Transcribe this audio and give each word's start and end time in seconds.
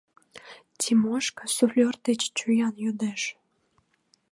—Тимошка 0.79 1.45
суфлёр 1.55 1.95
деч 2.07 2.21
чоян 2.37 2.73
йодеш. 2.83 3.21